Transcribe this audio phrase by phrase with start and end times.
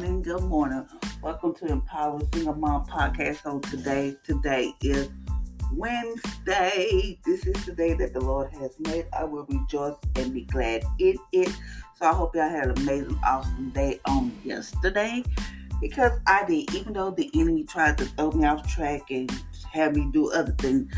[0.00, 0.86] Morning, good morning.
[1.20, 3.42] Welcome to Empower Single Mom Podcast.
[3.42, 5.10] So today, today is
[5.74, 7.18] Wednesday.
[7.26, 9.08] This is the day that the Lord has made.
[9.12, 11.50] I will rejoice and be glad in it.
[11.96, 15.22] So I hope y'all had an amazing, awesome day on yesterday.
[15.82, 19.30] Because I did, even though the enemy tried to throw me off track and
[19.70, 20.90] have me do other things,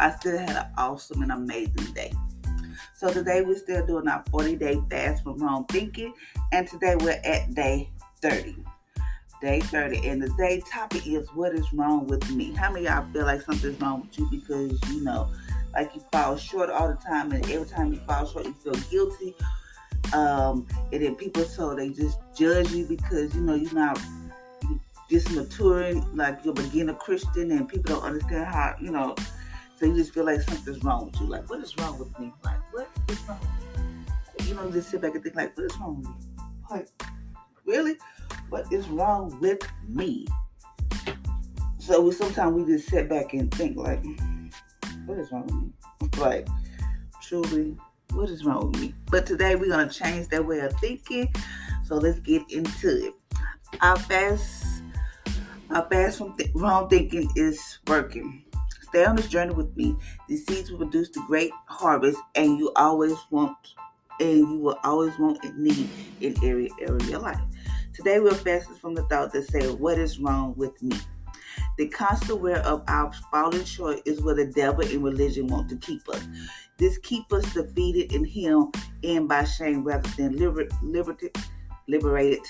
[0.00, 2.12] I still had an awesome and amazing day.
[2.96, 6.12] So today we're still doing our 40 day fast from wrong thinking,
[6.50, 8.56] and today we're at day 30.
[9.40, 10.08] Day 30.
[10.08, 12.52] And the day topic is what is wrong with me?
[12.52, 15.30] How many y'all feel like something's wrong with you because you know,
[15.72, 18.74] like you fall short all the time and every time you fall short you feel
[18.90, 19.34] guilty.
[20.12, 24.00] Um, and then people so they just judge you because you know you're not
[25.10, 29.14] just maturing like you're a beginner Christian and people don't understand how, you know,
[29.78, 31.26] so you just feel like something's wrong with you.
[31.26, 32.32] Like, what is wrong with me?
[32.44, 33.38] Like, what is wrong
[34.44, 36.14] You know, just sit back and think like, what is wrong with me?
[36.70, 36.88] Like,
[37.68, 37.96] really?
[38.48, 40.26] What is wrong with me?
[41.78, 44.02] So we sometimes we just sit back and think like,
[45.04, 45.72] what is wrong with me?
[46.18, 46.48] Like,
[47.22, 47.76] truly,
[48.12, 48.94] what is wrong with me?
[49.10, 51.32] But today we're gonna change that way of thinking.
[51.84, 53.14] So let's get into it.
[53.80, 54.82] Our fast,
[55.70, 58.44] our fast from th- wrong thinking is working.
[58.88, 59.96] Stay on this journey with me.
[60.28, 63.56] The seeds will produce the great harvest, and you always want,
[64.18, 65.88] and you will always want and need
[66.20, 67.47] in every area of your life.
[67.98, 70.96] Today we're fasting from the thought that say, What is wrong with me?
[71.78, 75.76] The constant wear of our falling short is where the devil and religion want to
[75.78, 76.24] keep us.
[76.76, 78.70] This keep us defeated in him
[79.02, 80.68] and by shame rather than liber-
[81.88, 82.46] liberated,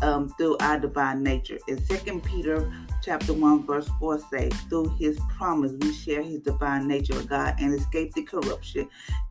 [0.00, 1.58] um, through our divine nature.
[1.66, 6.86] In 2 Peter chapter 1 verse 4 say, through his promise we share his divine
[6.86, 8.88] nature of God and escape the corruption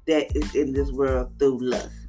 [0.08, 2.02] that is in this world through lust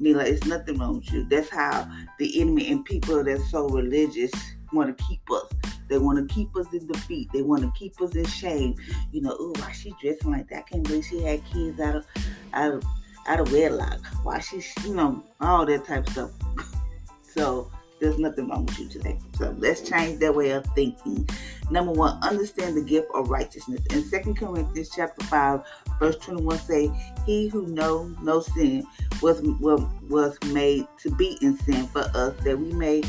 [0.00, 1.24] like it's nothing wrong with you.
[1.24, 1.88] That's how
[2.18, 4.32] the enemy and people that's so religious
[4.72, 5.50] want to keep us.
[5.88, 7.28] They want to keep us in defeat.
[7.32, 8.76] They want to keep us in shame.
[9.12, 10.58] You know, why she dressing like that?
[10.58, 12.06] I can't believe she had kids out of
[12.52, 12.84] out of
[13.26, 14.00] out of wedlock.
[14.22, 16.30] Why she, you know, all that type of stuff.
[17.22, 19.18] so there's nothing wrong with you today.
[19.36, 21.28] So let's change that way of thinking.
[21.70, 23.80] Number one, understand the gift of righteousness.
[23.90, 25.62] In Second Corinthians chapter 5,
[25.98, 26.90] verse 21 say,
[27.26, 28.86] He who know no sin
[29.22, 33.02] was, was, was made to be in sin for us, that we may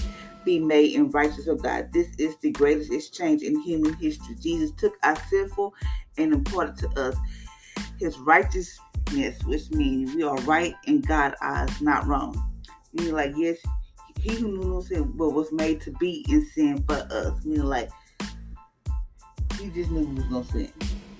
[0.44, 1.92] be made in righteous of God.
[1.94, 4.36] This is the greatest exchange in human history.
[4.40, 5.74] Jesus took our sinful
[6.18, 7.16] and imparted to us
[8.00, 12.52] his righteousness, which means we are right in God's eyes, not wrong.
[12.94, 13.58] Meaning like, yes,
[14.22, 17.44] he who knew no sin but was made to be in sin for us.
[17.44, 17.90] Meaning like
[19.60, 20.72] he just knew we was gonna sin.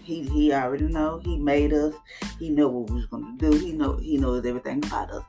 [0.04, 1.20] He he already know.
[1.24, 1.94] He made us.
[2.40, 3.52] He know what we was gonna do.
[3.52, 5.24] He know he knows everything about us.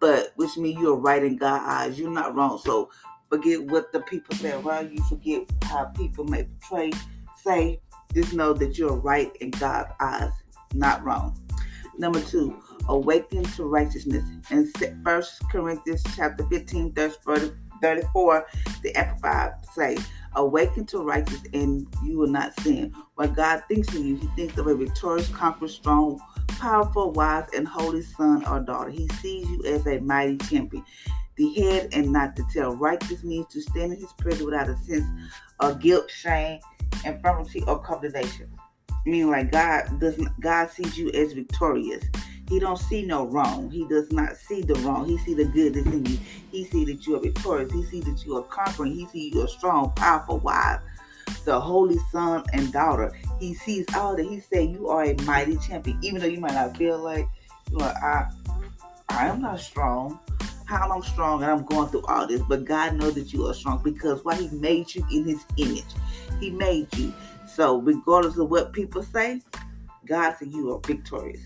[0.00, 1.98] But which means you're right in God's eyes.
[1.98, 2.58] You're not wrong.
[2.64, 2.90] So
[3.28, 5.02] forget what the people say around you.
[5.04, 6.92] Forget how people may portray,
[7.42, 7.80] say.
[8.14, 10.32] Just know that you're right in God's eyes,
[10.72, 11.38] not wrong.
[11.98, 14.24] Number two, awaken to righteousness.
[14.50, 14.72] In
[15.04, 17.16] First Corinthians chapter 15, verse
[17.82, 18.46] 34,
[18.82, 19.96] the Amplified say,
[20.34, 22.94] Awaken to righteousness and you will not sin.
[23.14, 27.66] When God thinks of you, he thinks of a victorious, conqueror, strong, powerful, wise, and
[27.66, 28.90] holy son or daughter.
[28.90, 30.84] He sees you as a mighty champion,
[31.36, 32.76] the head and not the tail.
[32.76, 35.06] Righteous means to stand in his presence without a sense
[35.60, 36.60] of guilt, shame,
[37.04, 38.50] infirmity, or condemnation.
[39.06, 42.04] Meaning like God does not, God sees you as victorious.
[42.48, 43.70] He don't see no wrong.
[43.70, 45.06] He does not see the wrong.
[45.06, 46.18] He see the good that's in you.
[46.50, 47.70] He see that you are victorious.
[47.72, 48.94] He see that you are conquering.
[48.94, 50.80] He see you are strong, powerful, wise,
[51.44, 53.12] the holy son and daughter.
[53.38, 54.24] He sees all that.
[54.24, 55.98] He said, You are a mighty champion.
[56.02, 57.28] Even though you might not feel like,
[57.70, 58.30] you I,
[59.10, 60.18] I am not strong.
[60.64, 62.42] How I'm strong and I'm going through all this.
[62.42, 65.84] But God knows that you are strong because why He made you in His image.
[66.40, 67.12] He made you.
[67.46, 69.42] So regardless of what people say,
[70.06, 71.40] God said you are victorious.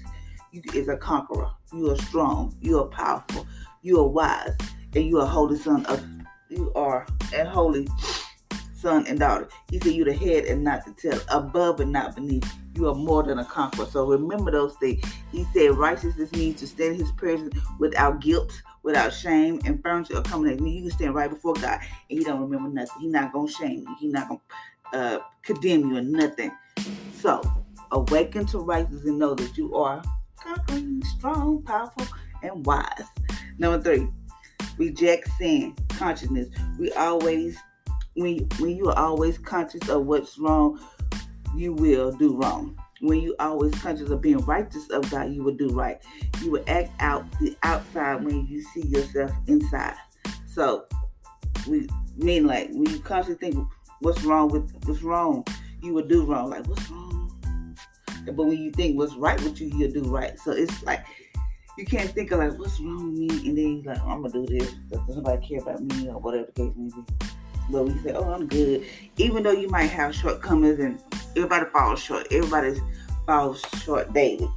[0.53, 1.51] You is a conqueror.
[1.73, 2.55] You are strong.
[2.61, 3.47] You are powerful.
[3.81, 4.55] You are wise.
[4.95, 6.05] And you are holy son of
[6.51, 7.89] you are a holy
[8.75, 9.49] son and daughter.
[9.71, 12.53] He said you're the head and not the tail, above and not beneath.
[12.75, 13.87] You are more than a conqueror.
[13.87, 15.03] So remember those things.
[15.31, 18.53] He said righteousness means to stand in his presence without guilt,
[18.83, 20.73] without shame, and furniture or coming me.
[20.73, 23.01] You can stand right before God and he don't remember nothing.
[23.01, 23.97] He's not gonna shame you.
[23.99, 24.41] He's not gonna
[24.93, 26.53] uh, condemn you or nothing.
[27.15, 27.41] So
[27.93, 30.03] awaken to righteousness and know that you are
[30.43, 32.07] conquering, strong, powerful,
[32.43, 33.05] and wise.
[33.59, 34.09] Number three,
[34.77, 36.49] reject sin consciousness.
[36.79, 37.57] We always
[38.15, 40.81] when when you are always conscious of what's wrong,
[41.55, 42.77] you will do wrong.
[43.01, 46.01] When you always conscious of being righteous of God, you will do right.
[46.41, 49.97] You will act out the outside when you see yourself inside.
[50.47, 50.87] So
[51.69, 53.69] we mean like when you constantly think
[54.01, 55.45] what's wrong with what's wrong,
[55.83, 56.51] you will do wrong.
[56.51, 57.12] Like what's wrong?
[58.27, 60.39] But when you think what's right with you, you'll do right.
[60.39, 61.05] So it's like
[61.79, 64.47] you can't think of like what's wrong with me and then like, oh, I'm gonna
[64.47, 64.73] do this.
[64.91, 67.27] Does somebody care about me or whatever the case may be?
[67.71, 68.85] But we say, oh, I'm good.
[69.17, 71.03] Even though you might have shortcomings and
[71.37, 72.27] everybody falls short.
[72.31, 72.81] Everybody
[73.27, 74.49] falls short daily.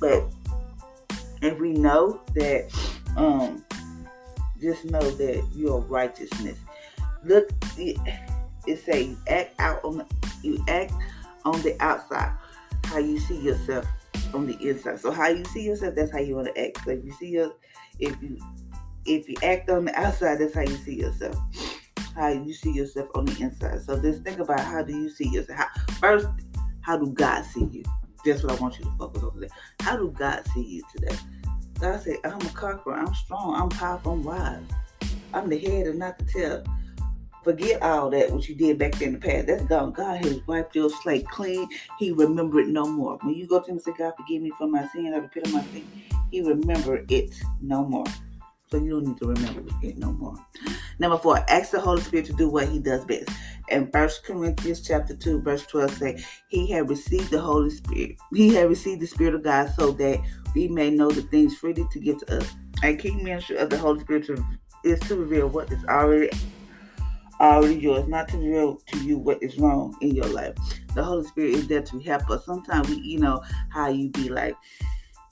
[0.00, 0.24] But
[1.42, 2.72] if we know that,
[3.16, 3.64] um,
[4.60, 6.58] just know that your righteousness.
[7.24, 7.98] Look, it,
[8.66, 10.06] it say you act out on the,
[10.42, 10.92] you act
[11.44, 12.32] on the outside,
[12.88, 13.86] how you see yourself
[14.34, 15.00] on the inside.
[15.00, 16.84] So how you see yourself, that's how you want to act.
[16.84, 17.52] So if you see your,
[17.98, 18.38] if you,
[19.04, 21.36] if you act on the outside, that's how you see yourself
[22.18, 23.80] how you see yourself on the inside.
[23.82, 25.58] So just think about how do you see yourself.
[25.58, 25.68] How,
[26.00, 26.28] first,
[26.80, 27.84] how do God see you?
[28.24, 29.48] That's what I want you to focus on today.
[29.80, 31.16] How do God see you today?
[31.80, 32.94] God said, I'm a conqueror.
[32.94, 33.54] I'm strong.
[33.54, 34.12] I'm powerful.
[34.12, 34.62] I'm wise.
[35.32, 36.64] I'm the head and not the tail.
[37.48, 39.46] Forget all that what you did back in the past.
[39.46, 39.92] That's gone.
[39.92, 41.66] God has wiped your slate clean.
[41.98, 43.16] He remember it no more.
[43.22, 45.46] When you go to him and say, God, forgive me for my sin, I repent
[45.46, 45.88] of my sin,
[46.30, 48.04] he remember it no more.
[48.70, 50.34] So you don't need to remember it no more.
[50.98, 53.30] Number four, ask the Holy Spirit to do what he does best.
[53.70, 58.16] And First Corinthians chapter 2, verse 12 say, He had received the Holy Spirit.
[58.34, 60.20] He had received the Spirit of God so that
[60.54, 62.54] we may know the things freely to give to us.
[62.82, 64.28] And key ministry of the Holy Spirit
[64.84, 66.28] is to reveal what is already
[67.40, 70.54] already yours, not to reveal to you what is wrong in your life.
[70.94, 72.44] The Holy Spirit is there to help us.
[72.44, 74.56] Sometimes we, you know, how you be like,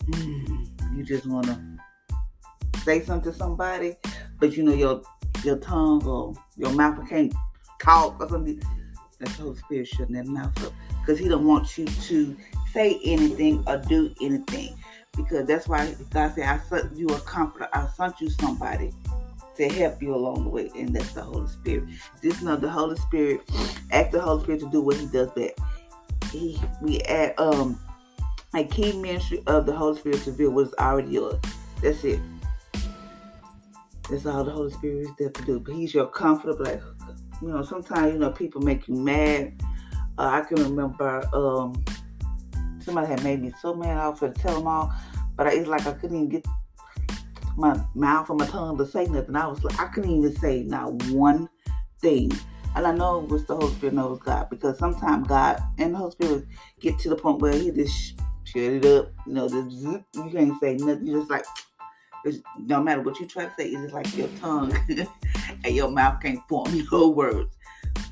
[0.08, 1.60] mm, you just want to
[2.84, 3.96] say something to somebody,
[4.38, 5.02] but you know your
[5.44, 7.34] your tongue or your mouth can't
[7.80, 8.62] talk or something.
[9.18, 12.36] The Holy Spirit shutting that mouth up because He don't want you to
[12.72, 14.76] say anything or do anything
[15.16, 17.68] because that's why God said, "I sent you a comforter.
[17.72, 18.92] I sent you somebody."
[19.56, 21.84] To help you along the way, and that's the Holy Spirit.
[22.22, 23.40] Just know the Holy Spirit,
[23.90, 25.54] ask the Holy Spirit to do what He does best.
[26.30, 27.78] He, we add um
[28.54, 31.40] a key ministry of the Holy Spirit to reveal what is already yours.
[31.82, 32.20] That's it.
[34.10, 35.60] That's all the Holy Spirit is there to do.
[35.60, 36.54] But He's your comforter.
[36.62, 36.82] Like,
[37.42, 39.60] you know, sometimes, you know, people make you mad.
[40.18, 41.84] Uh, I can remember um,
[42.80, 44.92] somebody had made me so mad I was to tell them all,
[45.36, 46.46] but I, it's like I couldn't even get
[47.56, 49.36] my mouth or my tongue to say nothing.
[49.36, 51.48] I was like, I couldn't even say not one
[52.00, 52.30] thing.
[52.74, 55.98] And I know it was the Holy Spirit, knows God, because sometimes God and the
[55.98, 56.46] Holy Spirit
[56.78, 59.12] get to the point where He just shut it up.
[59.26, 61.06] You know, just, you can't say nothing.
[61.06, 61.46] You're just like,
[62.26, 64.76] it's no matter what you try to say, it's like your tongue
[65.64, 67.56] and your mouth can't form your words.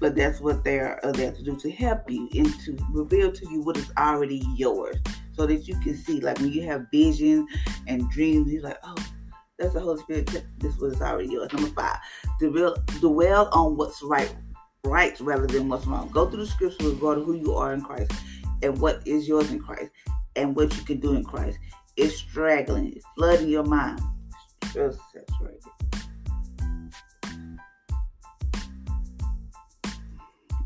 [0.00, 3.50] But that's what they're uh, there to do to help you and to reveal to
[3.50, 4.96] you what is already yours,
[5.36, 6.20] so that you can see.
[6.20, 7.50] Like when you have visions
[7.86, 8.94] and dreams, you're like, oh,
[9.58, 10.44] that's the Holy Spirit.
[10.58, 11.52] This was already yours.
[11.52, 11.98] Number five,
[12.40, 14.34] dwell, dwell on what's right,
[14.84, 16.08] right rather than what's wrong.
[16.10, 18.12] Go through the scripture regarding who you are in Christ
[18.62, 19.92] and what is yours in Christ
[20.36, 21.58] and what you can do in Christ
[21.96, 24.00] It's straggling, it's flooding your mind.
[24.72, 25.62] Just saturated.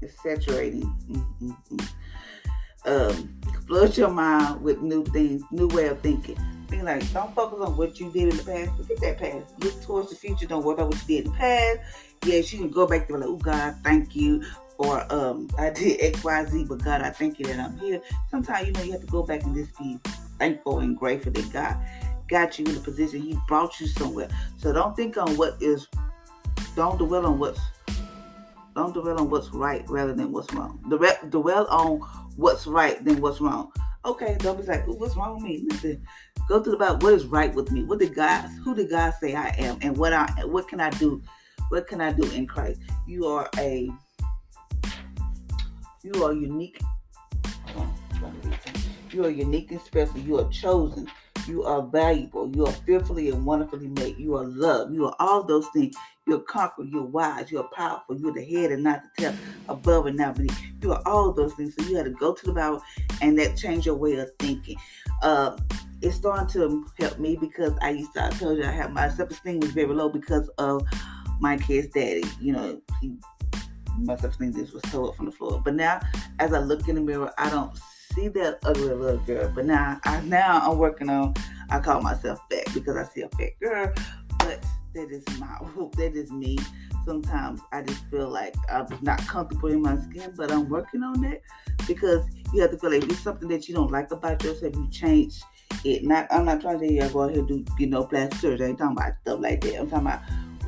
[0.00, 0.82] It's saturating.
[1.10, 1.78] Mm-hmm.
[2.86, 6.38] Um, flood your mind with new things, new way of thinking.
[6.68, 8.76] Be like, don't focus on what you did in the past.
[8.76, 9.64] Forget that past.
[9.64, 10.46] Look towards the future.
[10.46, 11.78] Don't worry about what you did in the past.
[12.24, 14.44] Yes, you can go back to like, oh God, thank you.
[14.76, 18.00] Or um, I did X, Y, Z, but God, I thank you that I'm here.
[18.30, 19.98] Sometimes you know you have to go back and just be
[20.38, 21.76] thankful and grateful that God
[22.28, 23.22] got you in a position.
[23.22, 24.28] He brought you somewhere.
[24.58, 25.88] So don't think on what is,
[26.76, 27.60] don't dwell on what's
[28.74, 30.78] Don't dwell on what's right rather than what's wrong.
[31.30, 31.98] Dwell on
[32.36, 33.72] what's right than what's wrong.
[34.08, 35.60] Okay, don't be like, what's wrong with me?
[35.64, 36.02] Nothing.
[36.48, 36.96] Go to the Bible.
[37.00, 37.84] What is right with me?
[37.84, 38.48] What did God?
[38.64, 39.76] Who did God say I am?
[39.82, 40.26] And what I?
[40.46, 41.20] What can I do?
[41.68, 42.80] What can I do in Christ?
[43.06, 43.90] You are a.
[46.02, 46.80] You are unique.
[49.10, 50.18] You are unique and special.
[50.20, 51.06] You are chosen.
[51.46, 52.50] You are valuable.
[52.56, 54.18] You are fearfully and wonderfully made.
[54.18, 54.94] You are loved.
[54.94, 55.94] You are all those things.
[56.28, 56.84] You're conqueror.
[56.84, 57.50] You're wise.
[57.50, 58.16] You're powerful.
[58.18, 59.34] You're the head and not the tail,
[59.68, 60.60] above and not beneath.
[60.82, 61.74] You are all those things.
[61.74, 62.82] So you had to go to the Bible
[63.22, 64.76] and that change your way of thinking.
[65.22, 65.56] Uh,
[66.02, 69.08] it's starting to help me because I used to, I told you I have my
[69.08, 70.86] self-esteem was very low because of
[71.40, 72.22] my kid's daddy.
[72.40, 73.16] You know, he,
[73.98, 75.60] my self-esteem just was so up from the floor.
[75.64, 76.00] But now,
[76.38, 77.76] as I look in the mirror, I don't
[78.12, 79.50] see that ugly little girl.
[79.54, 81.34] But now, I now I'm working on.
[81.70, 83.92] I call myself fat because I see a fat girl,
[84.38, 84.64] but
[84.98, 85.58] that is my
[85.96, 86.58] that is me.
[87.04, 91.20] Sometimes I just feel like I'm not comfortable in my skin, but I'm working on
[91.22, 91.40] that
[91.86, 94.88] because you have to feel like it's something that you don't like about yourself, you
[94.90, 95.40] change
[95.84, 96.04] it.
[96.04, 98.66] Not I'm not trying to say you go ahead and do you know plastic surgery.
[98.66, 99.80] I ain't talking about stuff like that.
[99.80, 100.20] I'm talking about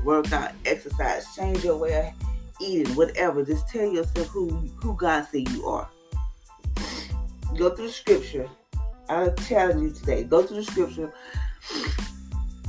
[0.05, 3.45] workout, exercise, change your way of eating, whatever.
[3.45, 4.49] Just tell yourself who
[4.81, 5.89] who God say you are
[7.57, 8.49] go through the scripture.
[9.09, 11.13] I'm telling you today, go to the scripture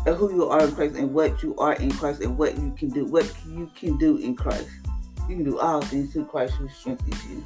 [0.05, 2.73] of who you are in Christ and what you are in Christ and what you
[2.77, 4.69] can do, what you can do in Christ.
[5.29, 7.43] You can do all things through Christ who strengthens you.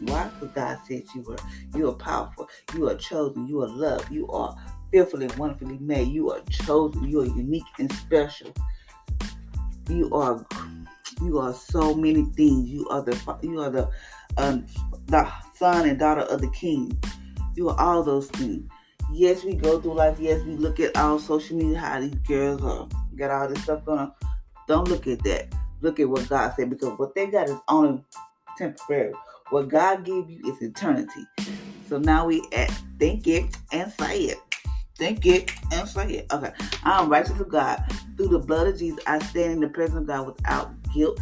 [0.00, 0.30] Why?
[0.38, 1.36] Because God said you were.
[1.74, 2.48] You are powerful.
[2.74, 3.48] You are chosen.
[3.48, 4.10] You are loved.
[4.10, 4.56] You are
[4.92, 6.08] fearfully and wonderfully made.
[6.08, 7.08] You are chosen.
[7.08, 8.52] You are unique and special.
[9.88, 10.46] You are.
[11.22, 12.68] You are so many things.
[12.68, 13.38] You are the.
[13.42, 13.90] You are the.
[14.38, 14.66] Um,
[15.06, 16.96] the son and daughter of the king.
[17.54, 18.68] You are all those things.
[19.12, 20.18] Yes, we go through life.
[20.18, 23.84] Yes, we look at our social media, how these girls are got all this stuff
[23.84, 24.12] going on.
[24.68, 25.54] Don't look at that.
[25.80, 28.02] Look at what God said because what they got is only
[28.56, 29.14] temporary.
[29.50, 31.24] What God gave you is eternity.
[31.88, 34.38] So now we at think it and say it.
[34.96, 36.32] Think it and say it.
[36.32, 36.52] Okay.
[36.84, 37.84] I am righteous of God.
[38.16, 41.20] Through the blood of Jesus, I stand in the presence of God without guilt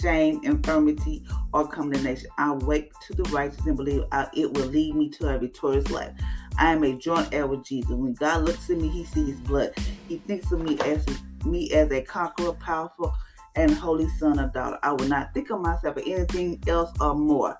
[0.00, 2.28] shame, infirmity, or condemnation.
[2.38, 5.90] I wake to the righteous and believe I, it will lead me to a victorious
[5.90, 6.12] life.
[6.58, 7.92] I am a joint heir with Jesus.
[7.92, 9.72] When God looks at me, He sees blood.
[10.08, 11.06] He thinks of me as
[11.44, 13.14] me as a conqueror, powerful,
[13.54, 14.78] and holy son or daughter.
[14.82, 17.56] I will not think of myself as anything else or more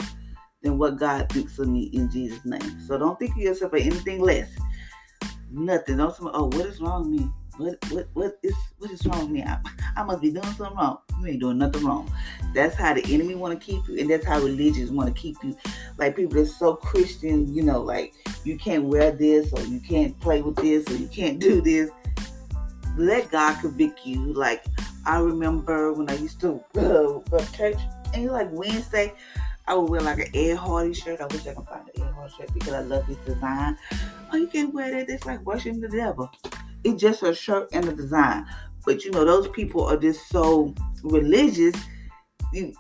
[0.63, 2.81] than what God thinks of me in Jesus' name.
[2.87, 4.51] So don't think of yourself as anything less.
[5.51, 5.99] Nothing.
[5.99, 7.31] Don't say, oh, what is wrong with me?
[7.59, 9.43] What what what is what is wrong with me?
[9.43, 9.59] I,
[9.97, 10.99] I must be doing something wrong.
[11.21, 12.11] You ain't doing nothing wrong.
[12.55, 15.37] That's how the enemy want to keep you, and that's how religions want to keep
[15.43, 15.57] you.
[15.97, 20.19] Like people that's so Christian, you know, like you can't wear this, or you can't
[20.21, 21.91] play with this, or you can't do this.
[22.97, 24.33] Let God convict you.
[24.33, 24.65] Like
[25.05, 27.79] I remember when I used to go to church,
[28.15, 29.15] and like Wednesday,
[29.67, 31.21] I would wear like an Ed Hardy shirt.
[31.21, 33.77] I wish I could find an Ed Hardy shirt because I love his design.
[34.33, 35.13] Oh, you can't wear that.
[35.13, 36.31] It's like worshiping the devil.
[36.89, 38.47] It's just a shirt and a design.
[38.87, 41.75] But you know, those people are just so religious.
[42.55, 42.73] You,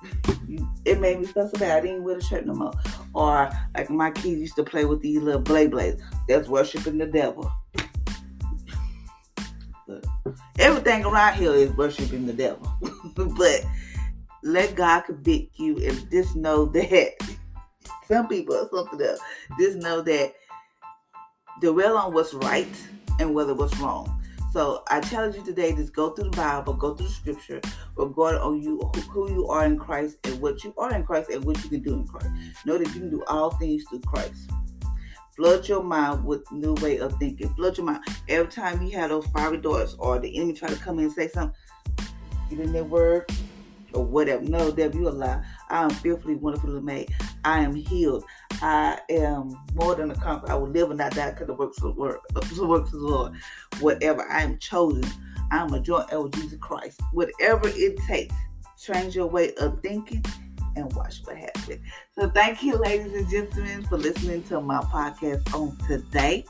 [0.47, 1.77] you, it made me feel so bad.
[1.77, 2.73] I didn't wear the shirt no more.
[3.15, 6.01] Or like my kids used to play with these little blade blades.
[6.27, 7.53] That's worshiping the devil.
[10.59, 12.67] everything around here is worshiping the devil.
[13.15, 13.63] but
[14.43, 17.13] let God convict you and just know that
[18.09, 19.21] some people something else.
[19.61, 20.33] Just know that
[21.61, 22.69] dwell on what's right
[23.19, 24.23] and whether what's wrong.
[24.53, 27.61] So I challenge you today: just go through the Bible, go through the Scripture,
[27.97, 28.79] regarding on you
[29.11, 31.83] who you are in Christ and what you are in Christ and what you can
[31.83, 32.31] do in Christ.
[32.65, 34.51] Know that you can do all things through Christ.
[35.37, 37.49] Flood your mind with new way of thinking.
[37.55, 38.03] Flood your mind.
[38.29, 41.15] Every time you have those fiery doors or the enemy try to come in and
[41.15, 41.55] say something,
[42.51, 43.31] get in their word
[43.93, 44.43] or whatever.
[44.43, 45.43] No, devil, you a lie.
[45.71, 47.15] I am fearfully, wonderfully made.
[47.45, 48.25] I am healed.
[48.61, 50.53] I am more than a conqueror.
[50.53, 53.01] I will live and not die because the works of the word, the works of
[53.01, 53.33] the Lord.
[53.81, 55.05] Whatever I am chosen,
[55.51, 57.01] I am a joint heir with Jesus Christ.
[57.13, 58.35] Whatever it takes,
[58.81, 60.25] change your way of thinking
[60.77, 61.81] and watch what happens.
[62.13, 66.45] So thank you, ladies and gentlemen, for listening to my podcast on today.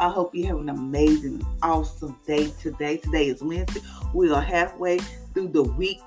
[0.00, 2.98] I hope you have an amazing, awesome day today.
[2.98, 3.80] Today is Wednesday.
[4.14, 4.98] We are halfway
[5.38, 6.00] through the week.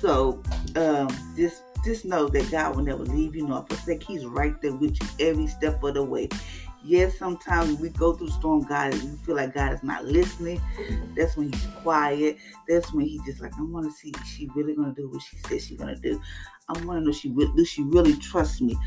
[0.00, 0.42] So
[0.76, 4.02] um, just just know that God will never leave you nor forsake.
[4.02, 6.28] He's right there with you every step of the way.
[6.84, 10.60] Yes, sometimes we go through storm, God, and we feel like God is not listening.
[11.16, 12.38] That's when He's quiet.
[12.68, 15.36] That's when He's just like, I want to see she really gonna do what she
[15.38, 16.20] says she's gonna do.
[16.68, 18.78] I want to know she do she really trust me.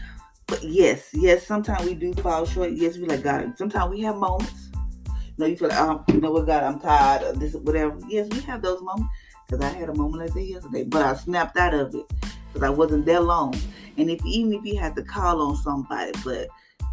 [0.47, 2.71] But yes, yes, sometimes we do fall short.
[2.71, 3.57] Yes, we like God.
[3.57, 4.69] Sometimes we have moments.
[5.05, 7.97] You know, you feel like, oh, you know what, God, I'm tired of this, whatever.
[8.07, 9.09] Yes, we have those moments.
[9.51, 12.05] Because I had a moment like that yesterday, but I snapped out of it
[12.47, 13.53] because I wasn't there long.
[13.97, 16.47] And if even if you had to call on somebody, but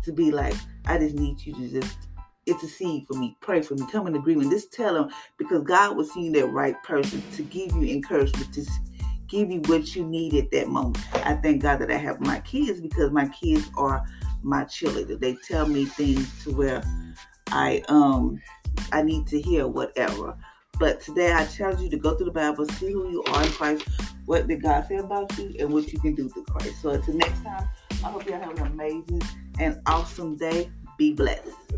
[0.05, 0.55] to be like,
[0.87, 1.97] I just need you to just
[2.47, 4.51] intercede for me, pray for me, come in agreement.
[4.51, 8.67] Just tell them because God was seeing that right person to give you encouragement, to
[9.29, 10.99] give you what you need at that moment.
[11.27, 14.03] I thank God that I have my kids because my kids are
[14.43, 15.21] my cheerleader.
[15.21, 16.83] They tell me things to where
[17.49, 18.41] I um
[18.91, 20.37] I need to hear whatever.
[20.79, 23.51] But today I challenge you to go through the Bible, see who you are in
[23.51, 23.85] Christ,
[24.27, 26.81] what did God say about you, and what you can do through Christ.
[26.83, 27.69] So until next time,
[28.05, 29.23] I hope y'all have an amazing
[29.59, 30.71] and awesome day.
[30.97, 31.78] Be blessed.